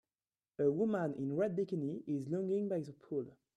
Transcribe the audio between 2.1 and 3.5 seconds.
lounging by the pool.